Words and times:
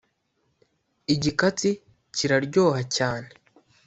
igikatsi 1.13 1.69
kira 2.15 2.37
ryoha 2.45 2.81
cyane 2.95 3.29